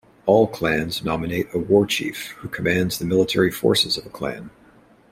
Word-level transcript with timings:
All 0.25 0.47
Clans 0.47 1.03
nominate 1.03 1.45
a 1.53 1.59
Warchief, 1.59 2.29
who 2.37 2.47
commands 2.47 2.97
the 2.97 3.05
military 3.05 3.51
forces 3.51 3.99
of 3.99 4.05
a 4.07 4.09
Clan. 4.09 4.49